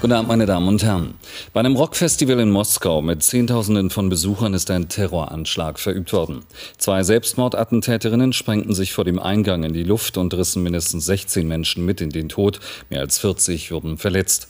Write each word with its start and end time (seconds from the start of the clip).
Guten 0.00 0.12
Abend, 0.12 0.28
meine 0.28 0.46
Damen 0.46 0.68
und 0.68 0.84
Herren. 0.84 1.14
Bei 1.52 1.58
einem 1.58 1.74
Rockfestival 1.74 2.38
in 2.38 2.52
Moskau 2.52 3.02
mit 3.02 3.24
Zehntausenden 3.24 3.90
von 3.90 4.08
Besuchern 4.08 4.54
ist 4.54 4.70
ein 4.70 4.88
Terroranschlag 4.88 5.80
verübt 5.80 6.12
worden. 6.12 6.44
Zwei 6.76 7.02
Selbstmordattentäterinnen 7.02 8.32
sprengten 8.32 8.74
sich 8.74 8.92
vor 8.92 9.04
dem 9.04 9.18
Eingang 9.18 9.64
in 9.64 9.72
die 9.72 9.82
Luft 9.82 10.16
und 10.16 10.32
rissen 10.34 10.62
mindestens 10.62 11.04
16 11.06 11.48
Menschen 11.48 11.84
mit 11.84 12.00
in 12.00 12.10
den 12.10 12.28
Tod. 12.28 12.60
Mehr 12.90 13.00
als 13.00 13.18
40 13.18 13.72
wurden 13.72 13.98
verletzt. 13.98 14.46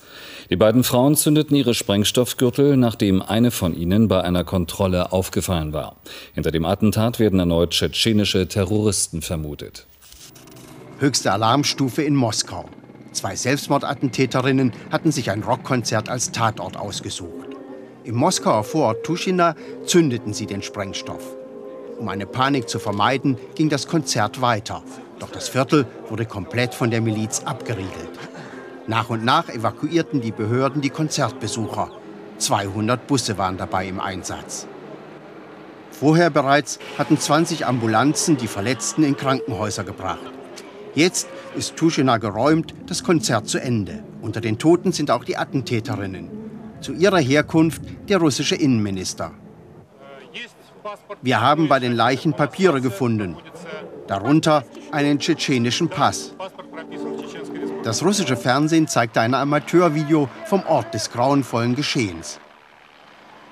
Die 0.50 0.56
beiden 0.56 0.84
Frauen 0.84 1.16
zündeten 1.16 1.56
ihre 1.56 1.72
Sprengstoffgürtel, 1.72 2.76
nachdem 2.76 3.22
eine 3.22 3.50
von 3.50 3.74
ihnen 3.74 4.06
bei 4.06 4.20
einer 4.20 4.44
Kontrolle 4.44 5.12
aufgefallen 5.12 5.72
war. 5.72 5.96
Hinter 6.34 6.50
dem 6.50 6.66
Attentat 6.66 7.18
werden 7.18 7.38
erneut 7.38 7.70
tschetschenische 7.70 8.48
Terroristen 8.48 9.22
vermutet. 9.22 9.86
Höchste 10.98 11.32
Alarmstufe 11.32 12.02
in 12.02 12.14
Moskau. 12.14 12.68
Zwei 13.12 13.36
Selbstmordattentäterinnen 13.36 14.72
hatten 14.92 15.12
sich 15.12 15.30
ein 15.30 15.42
Rockkonzert 15.42 16.08
als 16.08 16.30
Tatort 16.32 16.76
ausgesucht. 16.76 17.48
Im 18.04 18.16
Moskauer 18.16 18.64
Vorort 18.64 19.04
Tuschina 19.04 19.54
zündeten 19.84 20.32
sie 20.32 20.46
den 20.46 20.62
Sprengstoff. 20.62 21.36
Um 21.98 22.08
eine 22.08 22.26
Panik 22.26 22.68
zu 22.68 22.78
vermeiden, 22.78 23.36
ging 23.54 23.68
das 23.68 23.88
Konzert 23.88 24.40
weiter. 24.40 24.82
Doch 25.18 25.30
das 25.30 25.48
Viertel 25.48 25.86
wurde 26.08 26.26
komplett 26.26 26.74
von 26.74 26.90
der 26.90 27.00
Miliz 27.00 27.42
abgeriegelt. 27.44 28.18
Nach 28.86 29.10
und 29.10 29.24
nach 29.24 29.48
evakuierten 29.48 30.20
die 30.20 30.32
Behörden 30.32 30.80
die 30.80 30.90
Konzertbesucher. 30.90 31.90
200 32.38 33.06
Busse 33.06 33.36
waren 33.36 33.56
dabei 33.56 33.88
im 33.88 34.00
Einsatz. 34.00 34.66
Vorher 35.90 36.30
bereits 36.30 36.78
hatten 36.96 37.18
20 37.18 37.66
Ambulanzen 37.66 38.36
die 38.36 38.46
Verletzten 38.46 39.02
in 39.02 39.16
Krankenhäuser 39.16 39.82
gebracht. 39.82 40.37
Jetzt 40.98 41.28
ist 41.56 41.76
Tuschina 41.76 42.16
geräumt, 42.16 42.74
das 42.86 43.04
Konzert 43.04 43.46
zu 43.46 43.60
Ende. 43.60 44.02
Unter 44.20 44.40
den 44.40 44.58
Toten 44.58 44.90
sind 44.90 45.12
auch 45.12 45.22
die 45.22 45.36
Attentäterinnen. 45.36 46.28
Zu 46.80 46.92
ihrer 46.92 47.20
Herkunft 47.20 47.82
der 48.08 48.18
russische 48.18 48.56
Innenminister. 48.56 49.30
Wir 51.22 51.40
haben 51.40 51.68
bei 51.68 51.78
den 51.78 51.92
Leichen 51.92 52.32
Papiere 52.32 52.80
gefunden, 52.80 53.36
darunter 54.08 54.64
einen 54.90 55.20
tschetschenischen 55.20 55.88
Pass. 55.88 56.34
Das 57.84 58.02
russische 58.02 58.36
Fernsehen 58.36 58.88
zeigte 58.88 59.20
ein 59.20 59.34
Amateurvideo 59.34 60.28
vom 60.46 60.66
Ort 60.66 60.94
des 60.94 61.12
grauenvollen 61.12 61.76
Geschehens. 61.76 62.40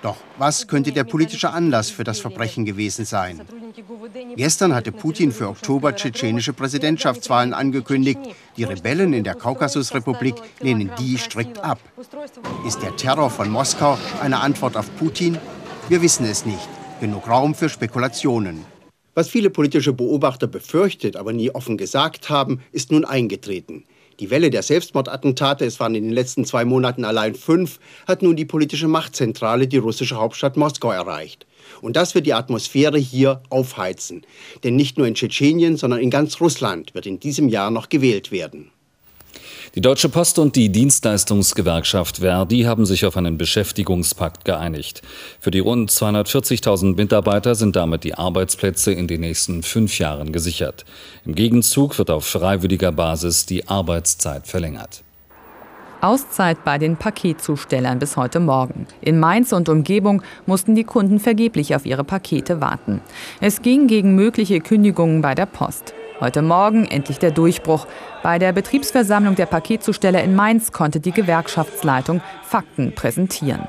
Doch 0.03 0.17
was 0.39 0.69
könnte 0.69 0.93
der 0.93 1.05
politische 1.05 1.51
Anlass 1.51 1.91
für 1.91 2.05
das 2.05 2.21
Verbrechen 2.21 2.65
gewesen 2.65 3.05
sein? 3.05 3.41
Gestern 4.37 4.75
hatte 4.75 4.93
Putin 4.93 5.33
für 5.33 5.49
Oktober 5.49 5.95
tschetschenische 5.95 6.53
Präsidentschaftswahlen 6.53 7.55
angekündigt. 7.55 8.21
Die 8.57 8.65
Rebellen 8.65 9.13
in 9.13 9.25
der 9.25 9.35
Kaukasusrepublik 9.35 10.35
lehnen 10.61 10.91
die 10.99 11.19
strikt 11.19 11.59
ab. 11.59 11.81
Ist 12.67 12.83
der 12.83 12.95
Terror 12.97 13.31
von 13.31 13.51
Moskau 13.51 13.99
eine 14.21 14.41
Antwort 14.41 14.77
auf 14.77 14.95
Putin? 14.97 15.39
Wir 15.89 16.03
wissen 16.03 16.27
es 16.27 16.45
nicht. 16.45 16.69
Genug 17.01 17.29
Raum 17.29 17.55
für 17.55 17.69
Spekulationen. 17.69 18.65
Was 19.15 19.29
viele 19.29 19.51
politische 19.51 19.95
Beobachter 19.95 20.47
befürchtet, 20.47 21.17
aber 21.17 21.33
nie 21.33 21.51
offen 21.51 21.79
gesagt 21.79 22.29
haben, 22.29 22.61
ist 22.73 22.93
nun 22.93 23.05
eingetreten. 23.05 23.85
Die 24.19 24.31
Welle 24.31 24.49
der 24.49 24.63
Selbstmordattentate, 24.63 25.67
es 25.67 25.79
waren 25.79 25.95
in 25.95 26.05
den 26.05 26.13
letzten 26.13 26.45
zwei 26.47 26.65
Monaten 26.65 27.05
allein 27.05 27.35
fünf, 27.35 27.79
hat 28.07 28.23
nun 28.23 28.35
die 28.35 28.47
politische 28.47 28.89
Machtzentrale, 28.89 29.69
die 29.69 29.77
russische 29.77 30.17
Hauptstadt 30.17 30.57
Moskau, 30.57 30.91
erreicht. 30.91 31.47
Und 31.83 31.97
das 31.97 32.15
wird 32.15 32.27
die 32.27 32.33
Atmosphäre 32.33 32.99
hier 32.99 33.43
aufheizen. 33.51 34.25
Denn 34.65 34.77
nicht 34.77 34.97
nur 34.97 35.07
in 35.07 35.15
Tschetschenien, 35.15 35.77
sondern 35.77 36.01
in 36.01 36.11
ganz 36.11 36.41
Russland 36.41 36.95
wird 36.95 37.07
in 37.07 37.21
diesem 37.21 37.49
Jahr 37.49 37.71
noch 37.71 37.89
gewählt 37.91 38.33
werden. 38.33 38.71
Die 39.75 39.81
Deutsche 39.81 40.09
Post 40.09 40.39
und 40.39 40.57
die 40.57 40.71
Dienstleistungsgewerkschaft 40.71 42.19
Verdi 42.19 42.63
haben 42.63 42.87
sich 42.87 43.05
auf 43.05 43.17
einen 43.17 43.37
Beschäftigungspakt 43.37 44.45
geeinigt. 44.45 45.03
Für 45.41 45.51
die 45.51 45.59
rund 45.59 45.91
240.000 45.91 46.97
Mitarbeiter 46.97 47.55
sind 47.55 47.77
damit 47.77 48.05
die 48.05 48.15
Arbeitsplätze 48.15 48.93
in 48.93 49.09
den 49.09 49.21
nächsten 49.21 49.63
fünf 49.63 49.99
Jahren 49.99 50.33
gesichert. 50.33 50.85
Im 51.25 51.35
Gegenzug 51.35 51.99
wird 51.99 52.11
auf 52.11 52.25
freiwilliger 52.27 52.93
Basis 52.93 53.47
die 53.47 53.69
Arbeitszeit 53.69 54.47
verlängert. 54.47 55.03
Auszeit 56.01 56.63
bei 56.65 56.79
den 56.79 56.97
Paketzustellern 56.97 57.99
bis 57.99 58.17
heute 58.17 58.39
Morgen. 58.39 58.87
In 59.01 59.19
Mainz 59.19 59.53
und 59.53 59.69
Umgebung 59.69 60.23
mussten 60.45 60.75
die 60.75 60.85
Kunden 60.85 61.19
vergeblich 61.19 61.75
auf 61.75 61.87
ihre 61.87 62.05
Pakete 62.05 62.61
warten. 62.61 63.01
Es 63.41 63.63
ging 63.63 63.89
gegen 63.89 64.15
mögliche 64.15 64.61
Kündigungen 64.61 65.23
bei 65.23 65.35
der 65.35 65.47
Post. 65.47 65.95
Heute 66.19 66.41
Morgen 66.41 66.87
endlich 66.87 67.19
der 67.19 67.31
Durchbruch. 67.31 67.87
Bei 68.23 68.39
der 68.39 68.53
Betriebsversammlung 68.53 69.35
der 69.35 69.45
Paketzusteller 69.45 70.25
in 70.25 70.35
Mainz 70.35 70.73
konnte 70.73 70.99
die 70.99 71.13
Gewerkschaftsleitung 71.13 72.23
Fakten 72.43 72.95
präsentieren. 72.95 73.69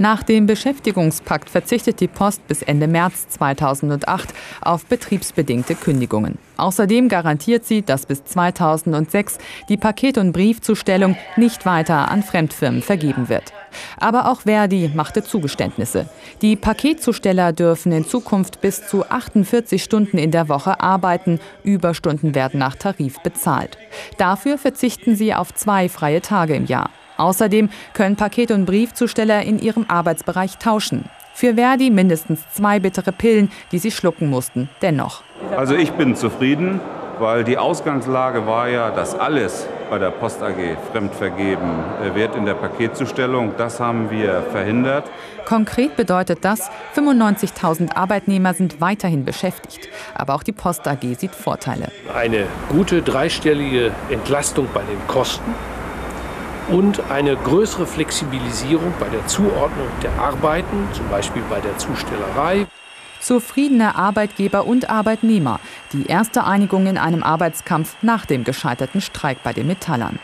Nach 0.00 0.22
dem 0.22 0.46
Beschäftigungspakt 0.46 1.50
verzichtet 1.50 2.00
die 2.00 2.08
Post 2.08 2.48
bis 2.48 2.62
Ende 2.62 2.88
März 2.88 3.28
2008 3.28 4.32
auf 4.62 4.86
betriebsbedingte 4.86 5.74
Kündigungen. 5.74 6.38
Außerdem 6.56 7.10
garantiert 7.10 7.66
sie, 7.66 7.82
dass 7.82 8.06
bis 8.06 8.24
2006 8.24 9.36
die 9.68 9.76
Paket- 9.76 10.16
und 10.16 10.32
Briefzustellung 10.32 11.18
nicht 11.36 11.66
weiter 11.66 12.10
an 12.10 12.22
Fremdfirmen 12.22 12.80
vergeben 12.80 13.28
wird. 13.28 13.52
Aber 13.98 14.30
auch 14.30 14.40
Verdi 14.40 14.90
machte 14.94 15.22
Zugeständnisse. 15.22 16.08
Die 16.40 16.56
Paketzusteller 16.56 17.52
dürfen 17.52 17.92
in 17.92 18.06
Zukunft 18.06 18.62
bis 18.62 18.88
zu 18.88 19.04
48 19.04 19.84
Stunden 19.84 20.16
in 20.16 20.30
der 20.30 20.48
Woche 20.48 20.80
arbeiten. 20.80 21.40
Überstunden 21.62 22.34
werden 22.34 22.58
nach 22.58 22.74
Tarif 22.74 23.20
bezahlt. 23.20 23.76
Dafür 24.16 24.56
verzichten 24.56 25.14
sie 25.14 25.34
auf 25.34 25.52
zwei 25.52 25.90
freie 25.90 26.22
Tage 26.22 26.54
im 26.54 26.64
Jahr. 26.64 26.88
Außerdem 27.20 27.68
können 27.92 28.16
Paket- 28.16 28.50
und 28.50 28.64
Briefzusteller 28.64 29.42
in 29.42 29.58
ihrem 29.58 29.84
Arbeitsbereich 29.88 30.56
tauschen. 30.58 31.04
Für 31.34 31.54
Verdi 31.54 31.90
mindestens 31.90 32.40
zwei 32.52 32.80
bittere 32.80 33.12
Pillen, 33.12 33.50
die 33.72 33.78
sie 33.78 33.90
schlucken 33.90 34.28
mussten, 34.28 34.68
dennoch. 34.82 35.22
Also 35.56 35.74
ich 35.74 35.92
bin 35.92 36.16
zufrieden, 36.16 36.80
weil 37.18 37.44
die 37.44 37.58
Ausgangslage 37.58 38.46
war 38.46 38.68
ja, 38.68 38.90
dass 38.90 39.14
alles 39.14 39.66
bei 39.90 39.98
der 39.98 40.10
Post 40.10 40.42
AG 40.42 40.56
fremdvergeben 40.92 41.68
äh, 42.02 42.14
wird 42.14 42.36
in 42.36 42.46
der 42.46 42.54
Paketzustellung. 42.54 43.52
Das 43.58 43.80
haben 43.80 44.10
wir 44.10 44.42
verhindert. 44.50 45.10
Konkret 45.44 45.96
bedeutet 45.96 46.38
das, 46.42 46.70
95.000 46.96 47.94
Arbeitnehmer 47.94 48.54
sind 48.54 48.80
weiterhin 48.80 49.24
beschäftigt. 49.24 49.88
Aber 50.14 50.34
auch 50.34 50.42
die 50.42 50.52
Post 50.52 50.86
AG 50.88 51.02
sieht 51.18 51.34
Vorteile. 51.34 51.88
Eine 52.14 52.46
gute 52.68 53.02
dreistellige 53.02 53.90
Entlastung 54.10 54.68
bei 54.72 54.82
den 54.82 55.06
Kosten 55.06 55.54
und 56.70 57.10
eine 57.10 57.36
größere 57.36 57.86
Flexibilisierung 57.86 58.92
bei 58.98 59.08
der 59.08 59.26
Zuordnung 59.26 59.88
der 60.02 60.12
Arbeiten, 60.18 60.88
zum 60.92 61.08
Beispiel 61.08 61.42
bei 61.50 61.60
der 61.60 61.76
Zustellerei. 61.78 62.66
Zufriedene 63.20 63.96
Arbeitgeber 63.96 64.66
und 64.66 64.88
Arbeitnehmer. 64.88 65.60
Die 65.92 66.06
erste 66.06 66.44
Einigung 66.44 66.86
in 66.86 66.96
einem 66.96 67.22
Arbeitskampf 67.22 67.96
nach 68.02 68.24
dem 68.24 68.44
gescheiterten 68.44 69.00
Streik 69.00 69.42
bei 69.42 69.52
den 69.52 69.66
Metallern. 69.66 70.18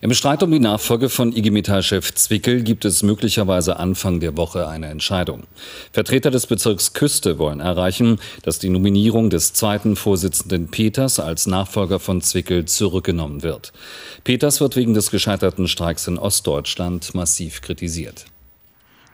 Im 0.00 0.14
Streit 0.14 0.44
um 0.44 0.52
die 0.52 0.60
Nachfolge 0.60 1.08
von 1.08 1.34
IG 1.36 1.50
Metall-Chef 1.50 2.14
Zwickel 2.14 2.62
gibt 2.62 2.84
es 2.84 3.02
möglicherweise 3.02 3.78
Anfang 3.78 4.20
der 4.20 4.36
Woche 4.36 4.68
eine 4.68 4.86
Entscheidung. 4.86 5.42
Vertreter 5.90 6.30
des 6.30 6.46
Bezirks 6.46 6.92
Küste 6.92 7.38
wollen 7.40 7.58
erreichen, 7.58 8.20
dass 8.42 8.60
die 8.60 8.68
Nominierung 8.68 9.28
des 9.28 9.54
zweiten 9.54 9.96
Vorsitzenden 9.96 10.68
Peters 10.68 11.18
als 11.18 11.48
Nachfolger 11.48 11.98
von 11.98 12.20
Zwickel 12.20 12.64
zurückgenommen 12.66 13.42
wird. 13.42 13.72
Peters 14.22 14.60
wird 14.60 14.76
wegen 14.76 14.94
des 14.94 15.10
gescheiterten 15.10 15.66
Streiks 15.66 16.06
in 16.06 16.16
Ostdeutschland 16.16 17.12
massiv 17.16 17.60
kritisiert. 17.60 18.26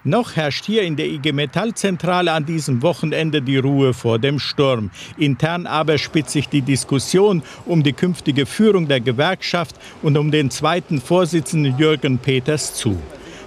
Noch 0.06 0.36
herrscht 0.36 0.66
hier 0.66 0.82
in 0.82 0.96
der 0.96 1.06
IG 1.06 1.32
Metall-Zentrale 1.32 2.30
an 2.30 2.44
diesem 2.44 2.82
Wochenende 2.82 3.40
die 3.40 3.56
Ruhe 3.56 3.94
vor 3.94 4.18
dem 4.18 4.38
Sturm. 4.38 4.90
Intern 5.16 5.66
aber 5.66 5.96
spitzt 5.96 6.32
sich 6.32 6.46
die 6.46 6.60
Diskussion 6.60 7.42
um 7.64 7.82
die 7.82 7.94
künftige 7.94 8.44
Führung 8.44 8.86
der 8.86 9.00
Gewerkschaft 9.00 9.76
und 10.02 10.18
um 10.18 10.30
den 10.30 10.50
zweiten 10.50 11.00
Vorsitzenden 11.00 11.78
Jürgen 11.78 12.18
Peters 12.18 12.74
zu. 12.74 12.98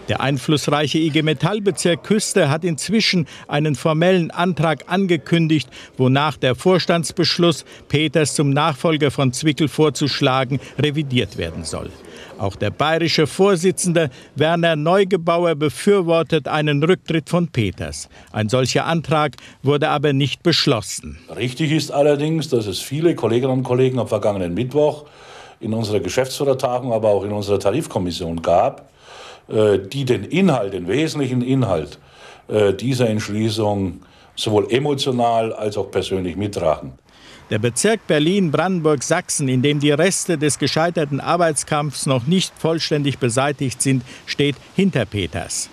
Der 0.08 0.22
einflussreiche 0.22 0.98
IG 1.00 1.22
Metallbezirk 1.22 2.04
Küste 2.04 2.50
hat 2.50 2.64
inzwischen 2.64 3.28
einen 3.48 3.76
formellen 3.76 4.32
Antrag 4.32 4.86
angekündigt, 4.88 5.70
wonach 5.98 6.38
der 6.38 6.56
Vorstandsbeschluss, 6.56 7.66
Peters 7.90 8.34
zum 8.34 8.52
Nachfolger 8.52 9.12
von 9.12 9.34
Zwickel 9.34 9.68
vorzuschlagen, 9.68 10.60
revidiert 10.80 11.38
werden 11.38 11.66
soll. 11.66 11.90
Auch 12.38 12.56
der 12.56 12.70
bayerische 12.70 13.28
Vorsitzende 13.28 14.10
Werner 14.36 14.76
Neugebauer 14.76 15.56
befürwortet 15.56 16.48
einen 16.48 16.84
Rücktritt 16.84 17.30
von 17.30 17.48
Peters. 17.48 18.10
Ein 18.32 18.48
solcher 18.48 18.86
Antrag 18.86 19.36
wurde 19.64 19.90
aber 19.90 20.14
nicht 20.14 20.44
beschlossen. 20.44 21.18
Richtig 21.36 21.72
ist 21.72 21.92
allerdings, 21.92 22.48
dass 22.50 22.68
es 22.68 22.80
viele 22.80 23.16
Kolleginnen 23.16 23.54
und 23.54 23.64
Kollegen 23.64 24.00
am 24.00 24.08
vergangenen 24.08 24.54
Mittwoch 24.54 25.06
in 25.60 25.74
unserer 25.74 26.00
Geschäftsführertagung, 26.00 26.94
aber 26.94 27.10
auch 27.10 27.24
in 27.24 27.32
unserer 27.32 27.60
Tarifkommission 27.60 28.42
gab, 28.42 28.90
die 29.50 30.06
den 30.06 30.24
Inhalt, 30.24 30.74
den 30.74 30.88
wesentlichen 30.88 31.42
Inhalt 31.42 32.00
äh, 32.48 32.74
dieser 32.74 33.10
Entschließung 33.10 34.02
sowohl 34.36 34.72
emotional 34.72 35.54
als 35.54 35.78
auch 35.78 35.92
persönlich 35.92 36.36
mittragen. 36.36 36.94
Der 37.50 37.60
Bezirk 37.60 38.06
Berlin-Brandenburg-Sachsen, 38.08 39.48
in 39.48 39.62
dem 39.62 39.80
die 39.80 39.92
Reste 39.92 40.38
des 40.38 40.60
gescheiterten 40.60 41.22
Arbeitskampfs 41.22 42.06
noch 42.06 42.28
nicht 42.28 42.54
vollständig 42.58 43.20
beseitigt 43.20 43.82
sind, 43.82 44.04
steht 44.26 44.58
hinter 44.76 45.06
Peters. 45.06 45.70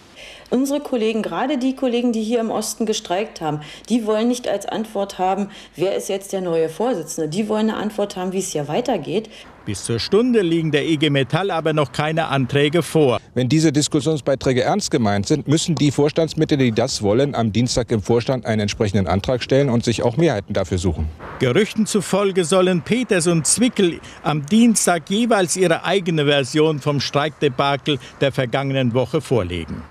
Unsere 0.51 0.79
Kollegen, 0.79 1.23
gerade 1.23 1.59
die 1.59 1.75
Kollegen, 1.75 2.13
die 2.13 2.23
hier 2.23 2.39
im 2.39 2.51
Osten 2.51 2.87
gestreikt 2.87 3.41
haben, 3.41 3.61
die 3.89 4.07
wollen 4.07 4.29
nicht 4.29 4.47
als 4.47 4.67
Antwort 4.67 5.19
haben, 5.19 5.49
wer 5.75 5.97
ist 5.97 6.09
jetzt 6.09 6.33
der 6.33 6.43
neue 6.43 6.69
Vorsitzende. 6.69 7.29
Die 7.29 7.49
wollen 7.49 7.71
eine 7.71 7.79
Antwort 7.79 8.15
haben, 8.17 8.33
wie 8.33 8.39
es 8.39 8.53
hier 8.53 8.69
weitergeht. 8.69 9.29
Bis 9.65 9.85
zur 9.85 9.99
Stunde 9.99 10.43
liegen 10.43 10.73
der 10.73 10.87
IG 10.87 11.09
Metall 11.09 11.51
aber 11.51 11.73
noch 11.73 11.93
keine 11.93 12.29
Anträge 12.29 12.83
vor. 12.83 13.19
Wenn 13.33 13.49
diese 13.49 13.73
Diskussionsbeiträge 13.73 14.63
ernst 14.63 14.91
gemeint 14.91 15.27
sind, 15.27 15.49
müssen 15.49 15.75
die 15.75 15.91
Vorstandsmitglieder, 15.91 16.65
die 16.65 16.73
das 16.73 17.01
wollen, 17.01 17.35
am 17.35 17.53
Dienstag 17.53 17.91
im 17.91 18.03
Vorstand 18.03 18.45
einen 18.45 18.61
entsprechenden 18.61 19.07
Antrag 19.07 19.43
stellen 19.43 19.71
und 19.71 19.83
sich 19.83 20.03
auch 20.03 20.19
Mehrheiten 20.19 20.53
dafür 20.53 20.77
suchen. 20.77 21.09
Gerüchten 21.39 21.87
zufolge 21.87 22.45
sollen 22.45 22.83
Peters 22.83 23.27
und 23.27 23.47
Zwickel 23.47 24.01
am 24.23 24.45
Dienstag 24.45 25.09
jeweils 25.09 25.57
ihre 25.57 25.85
eigene 25.85 26.27
Version 26.27 26.79
vom 26.81 27.01
Streikdebakel 27.01 27.99
der 28.21 28.33
vergangenen 28.33 28.93
Woche 28.93 29.21
vorlegen. 29.21 29.83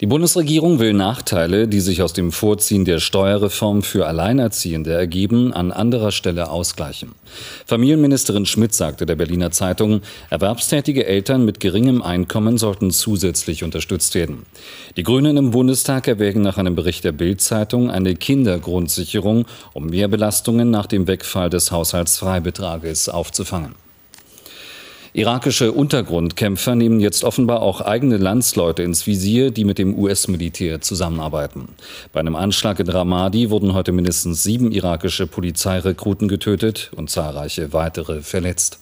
Die 0.00 0.06
Bundesregierung 0.06 0.80
will 0.80 0.92
Nachteile, 0.92 1.68
die 1.68 1.78
sich 1.78 2.02
aus 2.02 2.12
dem 2.12 2.32
Vorziehen 2.32 2.84
der 2.84 2.98
Steuerreform 2.98 3.84
für 3.84 4.06
Alleinerziehende 4.06 4.92
ergeben, 4.92 5.52
an 5.52 5.70
anderer 5.70 6.10
Stelle 6.10 6.50
ausgleichen. 6.50 7.12
Familienministerin 7.64 8.44
Schmidt 8.44 8.74
sagte 8.74 9.06
der 9.06 9.14
Berliner 9.14 9.52
Zeitung, 9.52 10.00
erwerbstätige 10.30 11.06
Eltern 11.06 11.44
mit 11.44 11.60
geringem 11.60 12.02
Einkommen 12.02 12.58
sollten 12.58 12.90
zusätzlich 12.90 13.62
unterstützt 13.62 14.16
werden. 14.16 14.46
Die 14.96 15.04
Grünen 15.04 15.36
im 15.36 15.52
Bundestag 15.52 16.08
erwägen 16.08 16.42
nach 16.42 16.58
einem 16.58 16.74
Bericht 16.74 17.04
der 17.04 17.12
Bild-Zeitung 17.12 17.88
eine 17.88 18.16
Kindergrundsicherung, 18.16 19.46
um 19.74 19.86
Mehrbelastungen 19.86 20.70
nach 20.70 20.86
dem 20.86 21.06
Wegfall 21.06 21.50
des 21.50 21.70
Haushaltsfreibetrages 21.70 23.08
aufzufangen. 23.08 23.83
Irakische 25.16 25.70
Untergrundkämpfer 25.70 26.74
nehmen 26.74 26.98
jetzt 26.98 27.22
offenbar 27.22 27.62
auch 27.62 27.80
eigene 27.80 28.16
Landsleute 28.16 28.82
ins 28.82 29.06
Visier, 29.06 29.52
die 29.52 29.64
mit 29.64 29.78
dem 29.78 29.96
US-Militär 29.96 30.80
zusammenarbeiten. 30.80 31.68
Bei 32.12 32.18
einem 32.18 32.34
Anschlag 32.34 32.80
in 32.80 32.88
Ramadi 32.88 33.48
wurden 33.48 33.74
heute 33.74 33.92
mindestens 33.92 34.42
sieben 34.42 34.72
irakische 34.72 35.28
Polizeirekruten 35.28 36.26
getötet 36.26 36.90
und 36.96 37.10
zahlreiche 37.10 37.72
weitere 37.72 38.22
verletzt. 38.22 38.80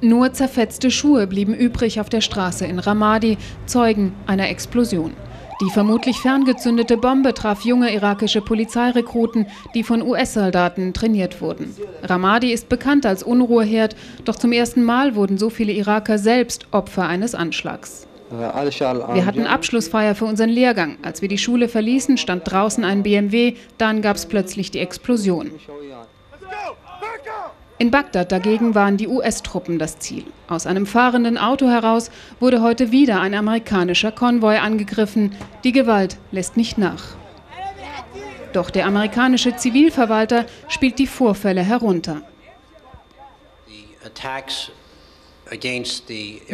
Nur 0.00 0.32
zerfetzte 0.32 0.92
Schuhe 0.92 1.26
blieben 1.26 1.52
übrig 1.52 1.98
auf 1.98 2.08
der 2.08 2.20
Straße 2.20 2.64
in 2.64 2.78
Ramadi, 2.78 3.36
Zeugen 3.66 4.12
einer 4.28 4.48
Explosion. 4.50 5.14
Die 5.60 5.70
vermutlich 5.70 6.18
ferngezündete 6.18 6.96
Bombe 6.96 7.32
traf 7.32 7.62
junge 7.62 7.94
irakische 7.94 8.40
Polizeirekruten, 8.40 9.46
die 9.74 9.84
von 9.84 10.02
US-Soldaten 10.02 10.92
trainiert 10.92 11.40
wurden. 11.40 11.74
Ramadi 12.02 12.52
ist 12.52 12.68
bekannt 12.68 13.06
als 13.06 13.22
Unruheherd, 13.22 13.94
doch 14.24 14.36
zum 14.36 14.52
ersten 14.52 14.82
Mal 14.82 15.14
wurden 15.14 15.38
so 15.38 15.50
viele 15.50 15.72
Iraker 15.72 16.18
selbst 16.18 16.66
Opfer 16.72 17.06
eines 17.06 17.34
Anschlags. 17.34 18.06
Wir 18.30 19.26
hatten 19.26 19.46
Abschlussfeier 19.46 20.14
für 20.14 20.24
unseren 20.24 20.48
Lehrgang. 20.50 20.96
Als 21.02 21.22
wir 21.22 21.28
die 21.28 21.38
Schule 21.38 21.68
verließen, 21.68 22.16
stand 22.16 22.50
draußen 22.50 22.82
ein 22.82 23.02
BMW, 23.02 23.54
dann 23.78 24.02
gab 24.02 24.16
es 24.16 24.26
plötzlich 24.26 24.70
die 24.70 24.80
Explosion. 24.80 25.50
In 27.76 27.90
Bagdad 27.90 28.30
dagegen 28.30 28.76
waren 28.76 28.96
die 28.96 29.08
US-Truppen 29.08 29.80
das 29.80 29.98
Ziel. 29.98 30.24
Aus 30.46 30.66
einem 30.66 30.86
fahrenden 30.86 31.36
Auto 31.36 31.68
heraus 31.68 32.10
wurde 32.38 32.62
heute 32.62 32.92
wieder 32.92 33.20
ein 33.20 33.34
amerikanischer 33.34 34.12
Konvoi 34.12 34.58
angegriffen. 34.58 35.34
Die 35.64 35.72
Gewalt 35.72 36.16
lässt 36.30 36.56
nicht 36.56 36.78
nach. 36.78 37.16
Doch 38.52 38.70
der 38.70 38.86
amerikanische 38.86 39.56
Zivilverwalter 39.56 40.46
spielt 40.68 41.00
die 41.00 41.08
Vorfälle 41.08 41.62
herunter. 41.62 42.22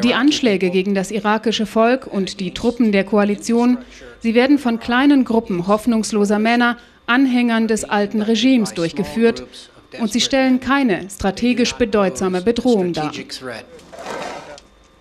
Die 0.02 0.14
Anschläge 0.14 0.70
gegen 0.70 0.94
das 0.94 1.10
irakische 1.10 1.66
Volk 1.66 2.06
und 2.06 2.40
die 2.40 2.54
Truppen 2.54 2.92
der 2.92 3.04
Koalition, 3.04 3.76
sie 4.20 4.34
werden 4.34 4.58
von 4.58 4.80
kleinen 4.80 5.24
Gruppen 5.24 5.66
hoffnungsloser 5.66 6.38
Männer, 6.38 6.78
Anhängern 7.06 7.66
des 7.66 7.84
alten 7.84 8.22
Regimes 8.22 8.72
durchgeführt 8.72 9.44
und 9.98 10.12
sie 10.12 10.20
stellen 10.20 10.60
keine 10.60 11.08
strategisch 11.10 11.74
bedeutsame 11.74 12.42
Bedrohung 12.42 12.92
dar. 12.92 13.12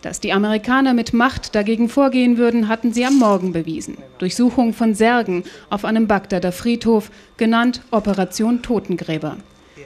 Dass 0.01 0.21
die 0.21 0.31
Amerikaner 0.31 0.93
mit 0.93 1.13
Macht 1.13 1.55
dagegen 1.55 1.89
vorgehen 1.89 2.37
würden, 2.37 2.69
hatten 2.69 2.93
sie 2.93 3.05
am 3.05 3.19
Morgen 3.19 3.51
bewiesen. 3.51 3.97
Durchsuchung 4.17 4.73
von 4.73 4.95
Särgen 4.95 5.43
auf 5.69 5.83
einem 5.83 6.07
Bagdader 6.07 6.53
Friedhof, 6.53 7.11
genannt 7.35 7.81
Operation 7.91 8.61
Totengräber. 8.61 9.37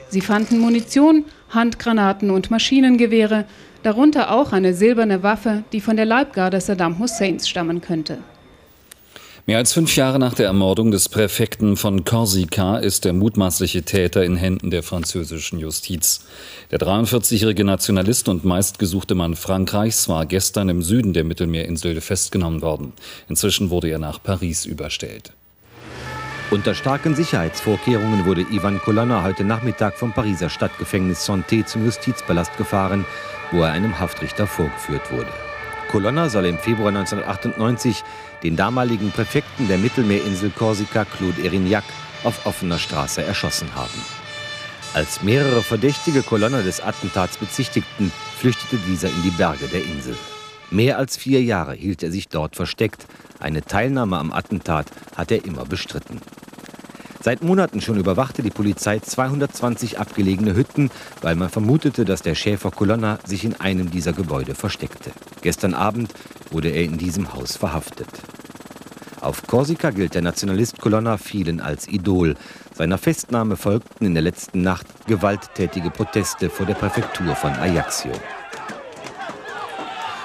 Sie 0.08 0.20
fanden 0.20 0.60
Munition, 0.60 1.24
Handgranaten 1.50 2.30
und 2.30 2.50
Maschinengewehre, 2.50 3.46
darunter 3.82 4.30
auch 4.30 4.52
eine 4.52 4.72
silberne 4.72 5.24
Waffe, 5.24 5.64
die 5.72 5.80
von 5.80 5.96
der 5.96 6.06
Leibgarde 6.06 6.60
Saddam 6.60 7.00
Husseins 7.00 7.48
stammen 7.48 7.80
könnte. 7.80 8.18
Mehr 9.46 9.58
als 9.58 9.74
fünf 9.74 9.94
Jahre 9.94 10.18
nach 10.18 10.32
der 10.32 10.46
Ermordung 10.46 10.90
des 10.90 11.10
Präfekten 11.10 11.76
von 11.76 12.06
Korsika 12.06 12.78
ist 12.78 13.04
der 13.04 13.12
mutmaßliche 13.12 13.82
Täter 13.82 14.24
in 14.24 14.36
Händen 14.36 14.70
der 14.70 14.82
französischen 14.82 15.58
Justiz. 15.58 16.24
Der 16.70 16.78
43-jährige 16.78 17.62
Nationalist 17.62 18.30
und 18.30 18.46
meistgesuchte 18.46 19.14
Mann 19.14 19.36
Frankreichs 19.36 20.08
war 20.08 20.24
gestern 20.24 20.70
im 20.70 20.80
Süden 20.80 21.12
der 21.12 21.24
Mittelmeerinsel 21.24 22.00
festgenommen 22.00 22.62
worden. 22.62 22.94
Inzwischen 23.28 23.68
wurde 23.68 23.90
er 23.90 23.98
nach 23.98 24.22
Paris 24.22 24.64
überstellt. 24.64 25.34
Unter 26.50 26.74
starken 26.74 27.14
Sicherheitsvorkehrungen 27.14 28.24
wurde 28.24 28.46
Ivan 28.50 28.80
Colonna 28.80 29.24
heute 29.24 29.44
Nachmittag 29.44 29.98
vom 29.98 30.14
Pariser 30.14 30.48
Stadtgefängnis 30.48 31.28
Santé 31.28 31.66
zum 31.66 31.84
Justizpalast 31.84 32.56
gefahren, 32.56 33.04
wo 33.52 33.60
er 33.60 33.72
einem 33.72 34.00
Haftrichter 34.00 34.46
vorgeführt 34.46 35.12
wurde. 35.12 35.28
Colonna 35.94 36.28
soll 36.28 36.46
im 36.46 36.58
Februar 36.58 36.88
1998 36.88 38.02
den 38.42 38.56
damaligen 38.56 39.12
Präfekten 39.12 39.68
der 39.68 39.78
Mittelmeerinsel 39.78 40.50
Korsika, 40.50 41.04
Claude 41.04 41.40
Erignac, 41.44 41.84
auf 42.24 42.46
offener 42.46 42.80
Straße 42.80 43.22
erschossen 43.22 43.72
haben. 43.76 44.02
Als 44.92 45.22
mehrere 45.22 45.62
verdächtige 45.62 46.24
Colonna 46.24 46.62
des 46.62 46.80
Attentats 46.80 47.36
bezichtigten, 47.36 48.10
flüchtete 48.36 48.76
dieser 48.78 49.06
in 49.06 49.22
die 49.22 49.30
Berge 49.30 49.68
der 49.68 49.84
Insel. 49.84 50.16
Mehr 50.72 50.98
als 50.98 51.16
vier 51.16 51.44
Jahre 51.44 51.74
hielt 51.74 52.02
er 52.02 52.10
sich 52.10 52.26
dort 52.26 52.56
versteckt. 52.56 53.06
Eine 53.38 53.62
Teilnahme 53.62 54.18
am 54.18 54.32
Attentat 54.32 54.86
hat 55.14 55.30
er 55.30 55.44
immer 55.44 55.64
bestritten. 55.64 56.20
Seit 57.22 57.44
Monaten 57.44 57.80
schon 57.80 57.98
überwachte 57.98 58.42
die 58.42 58.50
Polizei 58.50 58.98
220 58.98 60.00
abgelegene 60.00 60.56
Hütten, 60.56 60.90
weil 61.22 61.36
man 61.36 61.50
vermutete, 61.50 62.04
dass 62.04 62.20
der 62.20 62.34
Schäfer 62.34 62.72
Colonna 62.72 63.20
sich 63.24 63.44
in 63.44 63.54
einem 63.60 63.92
dieser 63.92 64.12
Gebäude 64.12 64.56
versteckte. 64.56 65.12
Gestern 65.44 65.74
Abend 65.74 66.10
wurde 66.50 66.70
er 66.70 66.84
in 66.84 66.96
diesem 66.96 67.34
Haus 67.34 67.58
verhaftet. 67.58 68.08
Auf 69.20 69.46
Korsika 69.46 69.90
gilt 69.90 70.14
der 70.14 70.22
Nationalist 70.22 70.80
Colonna 70.80 71.18
vielen 71.18 71.60
als 71.60 71.86
Idol. 71.86 72.34
Seiner 72.74 72.96
Festnahme 72.96 73.56
folgten 73.58 74.06
in 74.06 74.14
der 74.14 74.22
letzten 74.22 74.62
Nacht 74.62 74.86
gewalttätige 75.06 75.90
Proteste 75.90 76.48
vor 76.48 76.64
der 76.64 76.72
Präfektur 76.72 77.36
von 77.36 77.52
Ajaccio. 77.52 78.12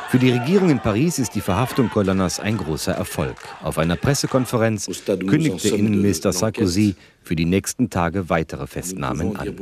Für 0.09 0.19
die 0.19 0.31
Regierung 0.31 0.69
in 0.69 0.79
Paris 0.79 1.19
ist 1.19 1.35
die 1.35 1.41
Verhaftung 1.41 1.89
Colonnas 1.89 2.39
ein 2.39 2.55
großer 2.55 2.93
Erfolg. 2.93 3.35
Auf 3.61 3.77
einer 3.77 3.97
Pressekonferenz 3.97 4.89
kündigte 5.05 5.67
Innenminister 5.67 6.31
Sarkozy 6.31 6.95
für 7.23 7.35
die 7.35 7.45
nächsten 7.45 7.89
Tage 7.89 8.29
weitere 8.29 8.67
Festnahmen 8.67 9.35
an. 9.35 9.53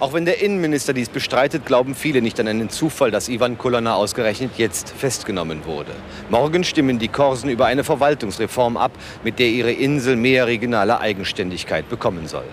Auch 0.00 0.14
wenn 0.14 0.24
der 0.24 0.42
Innenminister 0.42 0.94
dies 0.94 1.10
bestreitet, 1.10 1.66
glauben 1.66 1.94
viele 1.94 2.22
nicht 2.22 2.40
an 2.40 2.48
einen 2.48 2.70
Zufall, 2.70 3.10
dass 3.10 3.28
Ivan 3.28 3.58
Kolonna 3.58 3.96
ausgerechnet 3.96 4.52
jetzt 4.56 4.88
festgenommen 4.88 5.66
wurde. 5.66 5.92
Morgen 6.30 6.64
stimmen 6.64 6.98
die 6.98 7.08
Korsen 7.08 7.50
über 7.50 7.66
eine 7.66 7.84
Verwaltungsreform 7.84 8.78
ab, 8.78 8.92
mit 9.24 9.38
der 9.38 9.48
ihre 9.48 9.72
Insel 9.72 10.16
mehr 10.16 10.46
regionale 10.46 11.00
Eigenständigkeit 11.00 11.86
bekommen 11.90 12.26
soll. 12.28 12.44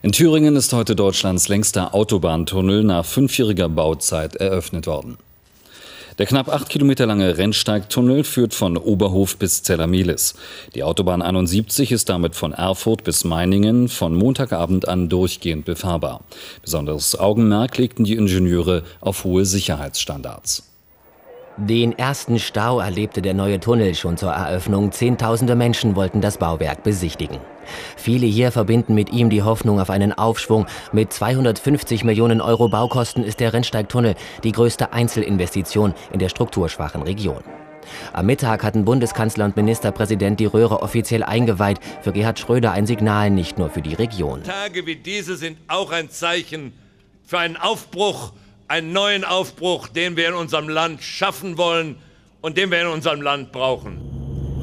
In 0.00 0.12
Thüringen 0.12 0.54
ist 0.54 0.72
heute 0.72 0.94
Deutschlands 0.94 1.48
längster 1.48 1.92
Autobahntunnel 1.92 2.84
nach 2.84 3.04
fünfjähriger 3.04 3.68
Bauzeit 3.68 4.36
eröffnet 4.36 4.86
worden. 4.86 5.18
Der 6.18 6.26
knapp 6.26 6.48
acht 6.48 6.68
Kilometer 6.68 7.06
lange 7.06 7.38
Rennsteigtunnel 7.38 8.24
führt 8.24 8.52
von 8.52 8.76
Oberhof 8.76 9.36
bis 9.36 9.62
Zellermelis. 9.62 10.34
Die 10.74 10.82
Autobahn 10.82 11.22
71 11.22 11.92
ist 11.92 12.08
damit 12.08 12.34
von 12.34 12.52
Erfurt 12.52 13.04
bis 13.04 13.22
Meiningen 13.22 13.88
von 13.88 14.16
Montagabend 14.16 14.88
an 14.88 15.08
durchgehend 15.08 15.64
befahrbar. 15.64 16.22
Besonderes 16.62 17.16
Augenmerk 17.16 17.78
legten 17.78 18.02
die 18.02 18.16
Ingenieure 18.16 18.82
auf 19.00 19.22
hohe 19.22 19.44
Sicherheitsstandards. 19.44 20.64
Den 21.56 21.96
ersten 21.96 22.38
Stau 22.40 22.80
erlebte 22.80 23.22
der 23.22 23.34
neue 23.34 23.60
Tunnel 23.60 23.94
schon 23.94 24.16
zur 24.16 24.30
Eröffnung. 24.30 24.90
Zehntausende 24.90 25.54
Menschen 25.54 25.94
wollten 25.94 26.20
das 26.20 26.38
Bauwerk 26.38 26.82
besichtigen. 26.82 27.38
Viele 27.96 28.26
hier 28.26 28.52
verbinden 28.52 28.94
mit 28.94 29.12
ihm 29.12 29.30
die 29.30 29.42
Hoffnung 29.42 29.80
auf 29.80 29.90
einen 29.90 30.12
Aufschwung. 30.12 30.66
Mit 30.92 31.12
250 31.12 32.04
Millionen 32.04 32.40
Euro 32.40 32.68
Baukosten 32.68 33.24
ist 33.24 33.40
der 33.40 33.52
Rennsteigtunnel 33.52 34.14
die 34.44 34.52
größte 34.52 34.92
Einzelinvestition 34.92 35.94
in 36.12 36.18
der 36.18 36.28
strukturschwachen 36.28 37.02
Region. 37.02 37.42
Am 38.12 38.26
Mittag 38.26 38.64
hatten 38.64 38.84
Bundeskanzler 38.84 39.44
und 39.44 39.56
Ministerpräsident 39.56 40.40
die 40.40 40.46
Röhre 40.46 40.82
offiziell 40.82 41.22
eingeweiht. 41.22 41.80
Für 42.02 42.12
Gerhard 42.12 42.38
Schröder 42.38 42.72
ein 42.72 42.86
Signal 42.86 43.30
nicht 43.30 43.58
nur 43.58 43.70
für 43.70 43.82
die 43.82 43.94
Region. 43.94 44.42
Tage 44.42 44.86
wie 44.86 44.96
diese 44.96 45.36
sind 45.36 45.58
auch 45.68 45.90
ein 45.90 46.10
Zeichen 46.10 46.72
für 47.24 47.38
einen 47.38 47.56
Aufbruch, 47.56 48.32
einen 48.68 48.92
neuen 48.92 49.24
Aufbruch, 49.24 49.88
den 49.88 50.16
wir 50.16 50.28
in 50.28 50.34
unserem 50.34 50.68
Land 50.68 51.02
schaffen 51.02 51.58
wollen 51.58 51.96
und 52.40 52.56
den 52.56 52.70
wir 52.70 52.80
in 52.80 52.86
unserem 52.88 53.22
Land 53.22 53.52
brauchen. 53.52 54.17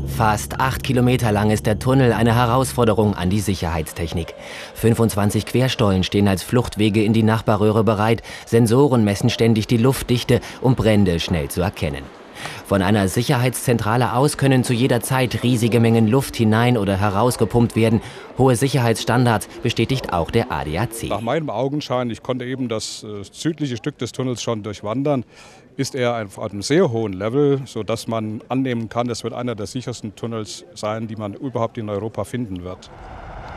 Fast 0.07 0.59
acht 0.61 0.83
Kilometer 0.83 1.31
lang 1.31 1.51
ist 1.51 1.65
der 1.65 1.79
Tunnel 1.79 2.13
eine 2.13 2.35
Herausforderung 2.35 3.15
an 3.15 3.29
die 3.29 3.41
Sicherheitstechnik. 3.41 4.33
25 4.75 5.45
Querstollen 5.45 6.03
stehen 6.03 6.27
als 6.27 6.41
Fluchtwege 6.43 7.03
in 7.03 7.13
die 7.13 7.23
Nachbarröhre 7.23 7.83
bereit. 7.83 8.21
Sensoren 8.45 9.03
messen 9.03 9.29
ständig 9.29 9.67
die 9.67 9.77
Luftdichte, 9.77 10.39
um 10.61 10.75
Brände 10.75 11.19
schnell 11.19 11.49
zu 11.49 11.61
erkennen. 11.61 12.03
Von 12.65 12.81
einer 12.81 13.07
Sicherheitszentrale 13.07 14.13
aus 14.13 14.37
können 14.37 14.63
zu 14.63 14.73
jeder 14.73 15.01
Zeit 15.01 15.43
riesige 15.43 15.79
Mengen 15.79 16.07
Luft 16.07 16.35
hinein 16.35 16.77
oder 16.77 16.97
herausgepumpt 16.97 17.75
werden. 17.75 18.01
Hohe 18.37 18.55
Sicherheitsstandards 18.55 19.47
bestätigt 19.63 20.13
auch 20.13 20.31
der 20.31 20.51
ADAC. 20.51 21.09
Nach 21.09 21.21
meinem 21.21 21.49
Augenschein, 21.49 22.09
ich 22.09 22.23
konnte 22.23 22.45
eben 22.45 22.67
das 22.67 23.03
äh, 23.03 23.23
südliche 23.31 23.77
Stück 23.77 23.97
des 23.97 24.11
Tunnels 24.11 24.41
schon 24.41 24.63
durchwandern, 24.63 25.25
ist 25.77 25.95
er 25.95 26.23
auf 26.23 26.39
einem 26.39 26.61
sehr 26.61 26.91
hohen 26.91 27.13
Level, 27.13 27.61
sodass 27.65 28.07
man 28.07 28.41
annehmen 28.49 28.89
kann, 28.89 29.09
es 29.09 29.23
wird 29.23 29.33
einer 29.33 29.55
der 29.55 29.65
sichersten 29.65 30.15
Tunnels 30.15 30.65
sein, 30.73 31.07
die 31.07 31.15
man 31.15 31.33
überhaupt 31.33 31.77
in 31.77 31.89
Europa 31.89 32.23
finden 32.23 32.63
wird. 32.63 32.89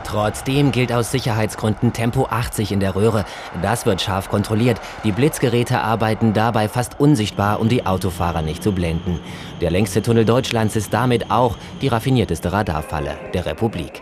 Trotzdem 0.03 0.71
gilt 0.71 0.91
aus 0.91 1.11
Sicherheitsgründen 1.11 1.93
Tempo 1.93 2.25
80 2.25 2.71
in 2.71 2.79
der 2.79 2.95
Röhre. 2.95 3.25
Das 3.61 3.85
wird 3.85 4.01
scharf 4.01 4.29
kontrolliert. 4.29 4.81
Die 5.03 5.11
Blitzgeräte 5.11 5.81
arbeiten 5.81 6.33
dabei 6.33 6.67
fast 6.67 6.99
unsichtbar, 6.99 7.59
um 7.59 7.69
die 7.69 7.85
Autofahrer 7.85 8.41
nicht 8.41 8.63
zu 8.63 8.71
blenden. 8.71 9.19
Der 9.61 9.69
längste 9.69 10.01
Tunnel 10.01 10.25
Deutschlands 10.25 10.75
ist 10.75 10.93
damit 10.93 11.29
auch 11.29 11.57
die 11.81 11.89
raffinierteste 11.89 12.51
Radarfalle 12.51 13.17
der 13.33 13.45
Republik. 13.45 14.01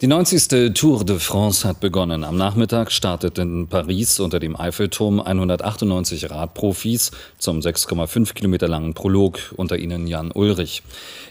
Die 0.00 0.08
90. 0.08 0.74
Tour 0.74 1.04
de 1.04 1.20
France 1.20 1.66
hat 1.66 1.78
begonnen. 1.78 2.24
Am 2.24 2.36
Nachmittag 2.36 2.90
startet 2.90 3.38
in 3.38 3.68
Paris 3.68 4.18
unter 4.18 4.40
dem 4.40 4.58
Eiffelturm 4.58 5.20
198 5.20 6.30
Radprofis 6.30 7.12
zum 7.38 7.60
6,5 7.60 8.34
Kilometer 8.34 8.66
langen 8.66 8.94
Prolog, 8.94 9.38
unter 9.56 9.78
ihnen 9.78 10.08
Jan 10.08 10.32
Ulrich. 10.32 10.82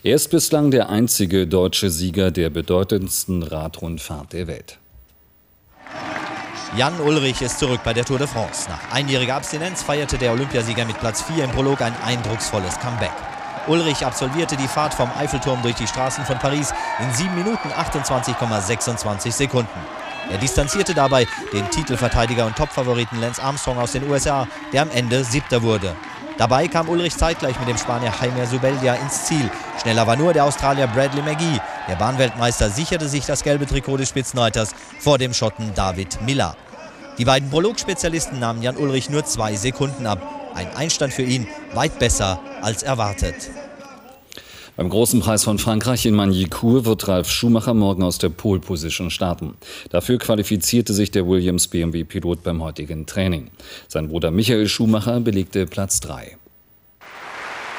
Er 0.04 0.16
ist 0.16 0.30
bislang 0.30 0.72
der 0.72 0.88
einzige 0.88 1.46
deutsche 1.46 1.90
Sieger 1.90 2.32
der 2.32 2.50
bedeutendsten 2.50 3.44
Radrundfahrt 3.44 4.32
der 4.32 4.48
Welt. 4.48 4.78
Jan 6.78 6.98
Ulrich 7.02 7.42
ist 7.42 7.60
zurück 7.60 7.82
bei 7.84 7.94
der 7.94 8.06
Tour 8.06 8.18
de 8.18 8.28
France. 8.28 8.70
Nach 8.70 8.94
einjähriger 8.94 9.36
Abstinenz 9.36 9.84
feierte 9.84 10.18
der 10.18 10.32
Olympiasieger 10.32 10.86
mit 10.86 10.98
Platz 11.00 11.22
4 11.24 11.44
im 11.44 11.52
Prolog 11.52 11.82
ein 11.82 11.94
eindrucksvolles 12.06 12.80
Comeback. 12.80 13.12
Ulrich 13.68 14.06
absolvierte 14.06 14.58
die 14.58 14.68
Fahrt 14.68 14.94
vom 14.94 15.10
Eiffelturm 15.18 15.62
durch 15.62 15.76
die 15.76 15.88
Straßen 15.88 16.26
von 16.26 16.38
Paris 16.38 16.74
in 17.00 17.14
7 17.14 17.34
Minuten 17.36 17.70
28,26 17.70 19.32
Sekunden. 19.32 19.80
Er 20.30 20.38
distanzierte 20.38 20.94
dabei 20.94 21.28
den 21.52 21.70
Titelverteidiger 21.70 22.46
und 22.46 22.56
Topfavoriten 22.56 23.20
Lance 23.20 23.42
Armstrong 23.42 23.78
aus 23.78 23.94
den 23.94 24.10
USA, 24.10 24.48
der 24.72 24.84
am 24.84 24.92
Ende 24.92 25.24
Siebter 25.24 25.62
wurde. 25.62 25.96
Dabei 26.38 26.68
kam 26.68 26.90
Ulrich 26.90 27.16
zeitgleich 27.16 27.60
mit 27.60 27.70
dem 27.70 27.78
Spanier 27.78 28.12
Jaime 28.20 28.50
Zubeldia 28.50 28.96
ins 28.96 29.26
Ziel. 29.26 29.50
Schneller 29.82 30.08
war 30.08 30.16
nur 30.16 30.34
der 30.34 30.46
Australier 30.46 30.88
Bradley 30.88 31.22
McGee. 31.22 31.60
Der 31.88 31.96
Bahnweltmeister 31.96 32.70
sicherte 32.70 33.08
sich 33.08 33.26
das 33.26 33.44
gelbe 33.44 33.68
Trikot 33.68 33.98
des 33.98 34.10
Spitzenreiters 34.10 34.72
vor 35.00 35.18
dem 35.18 35.34
Schotten 35.34 35.74
David 35.76 36.22
Miller. 36.24 36.56
Die 37.20 37.26
beiden 37.26 37.52
Prologspezialisten 37.52 38.40
nahmen 38.40 38.64
Jan 38.64 38.78
Ulrich 38.78 39.10
nur 39.12 39.24
zwei 39.26 39.56
Sekunden 39.56 40.08
ab. 40.08 40.33
Ein 40.54 40.68
Einstand 40.76 41.14
für 41.14 41.24
ihn 41.24 41.48
weit 41.74 42.00
besser 42.00 42.40
als 42.62 42.84
erwartet. 42.84 43.36
Beim 44.76 44.90
großen 44.90 45.20
Preis 45.20 45.44
von 45.44 45.60
Frankreich 45.60 46.06
in 46.06 46.16
Magny-Cours 46.16 46.86
wird 46.86 47.08
Ralf 47.08 47.30
Schumacher 47.30 47.76
morgen 47.76 48.02
aus 48.02 48.18
der 48.18 48.30
Pole 48.30 48.60
Position 48.60 49.12
starten. 49.12 49.54
Dafür 49.92 50.18
qualifizierte 50.18 50.94
sich 50.94 51.12
der 51.12 51.28
Williams 51.28 51.68
BMW-Pilot 51.68 52.44
beim 52.44 52.64
heutigen 52.64 53.06
Training. 53.06 53.52
Sein 53.88 54.10
Bruder 54.10 54.32
Michael 54.32 54.68
Schumacher 54.68 55.20
belegte 55.20 55.68
Platz 55.68 56.00
3. 56.00 56.38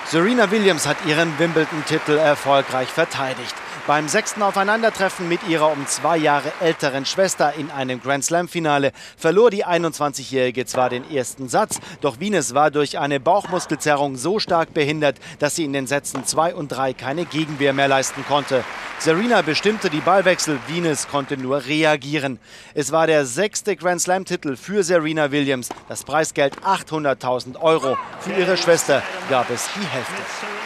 Serena 0.06 0.50
Williams 0.50 0.86
hat 0.86 0.98
ihren 1.06 1.36
Wimbledon-Titel 1.38 2.12
erfolgreich 2.12 2.88
verteidigt. 2.88 3.54
Beim 3.86 4.08
sechsten 4.08 4.42
Aufeinandertreffen 4.42 5.28
mit 5.28 5.46
ihrer 5.46 5.70
um 5.70 5.86
zwei 5.86 6.16
Jahre 6.16 6.50
älteren 6.60 7.04
Schwester 7.04 7.52
in 7.54 7.70
einem 7.70 8.00
Grand 8.00 8.24
Slam-Finale 8.24 8.92
verlor 9.16 9.50
die 9.50 9.66
21-Jährige 9.66 10.64
zwar 10.64 10.88
den 10.88 11.10
ersten 11.10 11.50
Satz, 11.50 11.80
doch 12.00 12.18
Wienes 12.18 12.54
war 12.54 12.70
durch 12.70 12.98
eine 12.98 13.20
Bauchmuskelzerrung 13.20 14.16
so 14.16 14.38
stark 14.38 14.72
behindert, 14.72 15.18
dass 15.38 15.56
sie 15.56 15.64
in 15.64 15.74
den 15.74 15.86
Sätzen 15.86 16.24
2 16.24 16.54
und 16.54 16.68
3 16.68 16.94
keine 16.94 17.26
Gegenwehr 17.26 17.74
mehr 17.74 17.88
leisten 17.88 18.24
konnte. 18.26 18.64
Serena 18.98 19.42
bestimmte 19.42 19.90
die 19.90 20.00
Ballwechsel, 20.00 20.58
Wienes 20.66 21.08
konnte 21.08 21.36
nur 21.36 21.66
reagieren. 21.66 22.38
Es 22.72 22.90
war 22.90 23.06
der 23.06 23.26
sechste 23.26 23.76
Grand 23.76 24.00
Slam-Titel 24.00 24.56
für 24.56 24.82
Serena 24.82 25.30
Williams. 25.30 25.68
Das 25.88 26.04
Preisgeld 26.04 26.56
800.000 26.62 27.60
Euro. 27.60 27.98
Für 28.20 28.32
ihre 28.32 28.56
Schwester 28.56 29.02
gab 29.28 29.50
es 29.50 29.68
die 29.74 29.86
Hälfte. 29.86 30.63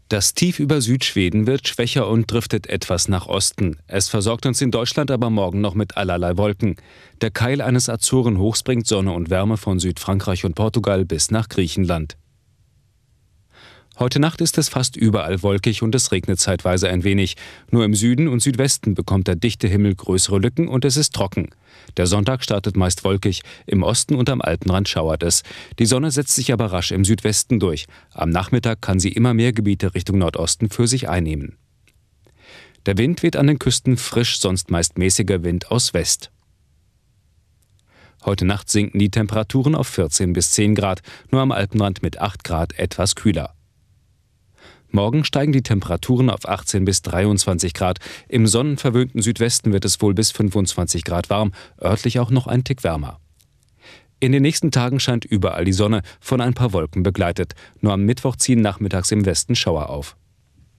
Das 0.08 0.36
Tief 0.36 0.60
über 0.60 0.82
Südschweden 0.82 1.48
wird 1.48 1.68
schwächer 1.68 2.08
und 2.08 2.32
driftet 2.32 2.68
etwas 2.68 3.08
nach 3.08 3.26
Osten. 3.26 3.78
Es 3.88 4.08
versorgt 4.08 4.46
uns 4.46 4.62
in 4.62 4.70
Deutschland 4.70 5.10
aber 5.10 5.32
morgen 5.32 5.62
noch 5.62 5.74
mit 5.74 5.98
allerlei 5.98 6.38
Wolken. 6.38 6.76
Der 7.22 7.32
Keil 7.32 7.60
eines 7.60 7.90
Azorenhochs 7.90 8.62
bringt 8.62 8.86
Sonne 8.86 9.14
und 9.14 9.32
Wärme 9.32 9.58
von 9.58 9.80
Südfrankreich 9.80 10.46
und 10.46 10.54
Portugal 10.54 11.06
bis 11.06 11.32
nach 11.32 11.50
Griechenland. 11.50 12.18
Heute 13.98 14.20
Nacht 14.20 14.42
ist 14.42 14.58
es 14.58 14.68
fast 14.68 14.98
überall 14.98 15.42
wolkig 15.42 15.82
und 15.82 15.96
es 15.96 16.12
regnet 16.12 16.38
zeitweise 16.38 16.90
ein 16.90 17.06
wenig. 17.06 17.38
Nur 17.72 17.86
im 17.86 17.96
Süden 17.96 18.28
und 18.28 18.42
Südwesten 18.42 18.94
bekommt 18.94 19.30
der 19.30 19.38
dichte 19.38 19.70
Himmel 19.70 19.96
größere 19.96 20.38
Lücken 20.38 20.68
und 20.68 20.84
es 20.84 20.98
ist 20.98 21.14
trocken. 21.14 21.52
Der 21.96 22.06
Sonntag 22.06 22.44
startet 22.44 22.76
meist 22.76 23.06
wolkig, 23.06 23.42
im 23.66 23.84
Osten 23.84 24.16
und 24.16 24.30
am 24.30 24.42
Alpenrand 24.42 24.90
schauert 24.90 25.24
es. 25.24 25.44
Die 25.80 25.86
Sonne 25.86 26.12
setzt 26.12 26.36
sich 26.36 26.52
aber 26.52 26.74
rasch 26.74 26.92
im 26.92 27.06
Südwesten 27.06 27.58
durch. 27.58 27.86
Am 28.12 28.32
Nachmittag 28.32 28.82
kann 28.82 29.00
sie 29.00 29.14
immer 29.14 29.34
mehr 29.34 29.54
Gebiete 29.54 29.96
Richtung 29.96 30.18
Nordosten 30.18 30.70
für 30.70 30.88
sich 30.88 31.08
einnehmen. 31.08 31.58
Der 32.86 32.98
Wind 32.98 33.24
weht 33.24 33.38
an 33.38 33.48
den 33.48 33.60
Küsten 33.60 33.96
frisch, 33.96 34.40
sonst 34.40 34.72
meist 34.72 34.98
mäßiger 34.98 35.44
Wind 35.44 35.72
aus 35.72 35.94
West. 35.94 36.32
Heute 38.26 38.44
Nacht 38.44 38.70
sinken 38.70 39.00
die 39.00 39.10
Temperaturen 39.10 39.74
auf 39.74 39.88
14 39.88 40.34
bis 40.34 40.52
10 40.52 40.76
Grad, 40.76 41.02
nur 41.32 41.42
am 41.42 41.54
Alpenrand 41.54 42.02
mit 42.02 42.20
8 42.20 42.44
Grad 42.44 42.78
etwas 42.78 43.16
kühler. 43.16 43.56
Morgen 44.90 45.24
steigen 45.24 45.52
die 45.52 45.64
Temperaturen 45.64 46.30
auf 46.30 46.48
18 46.48 46.86
bis 46.86 47.02
23 47.02 47.74
Grad. 47.74 48.00
Im 48.30 48.48
sonnenverwöhnten 48.48 49.22
Südwesten 49.22 49.74
wird 49.74 49.86
es 49.86 50.02
wohl 50.02 50.14
bis 50.14 50.32
25 50.32 51.04
Grad 51.04 51.30
warm, 51.30 51.52
örtlich 51.82 52.20
auch 52.20 52.32
noch 52.32 52.48
ein 52.48 52.64
Tick 52.64 52.84
wärmer. 52.84 53.20
In 54.20 54.32
den 54.32 54.42
nächsten 54.42 54.72
Tagen 54.72 55.00
scheint 55.00 55.26
überall 55.26 55.66
die 55.66 55.74
Sonne, 55.74 56.02
von 56.20 56.42
ein 56.42 56.54
paar 56.54 56.74
Wolken 56.74 57.04
begleitet. 57.04 57.54
Nur 57.82 57.94
am 57.94 58.04
Mittwoch 58.04 58.38
ziehen 58.38 58.62
nachmittags 58.62 59.12
im 59.12 59.26
Westen 59.26 59.56
Schauer 59.56 59.90
auf. 59.90 60.16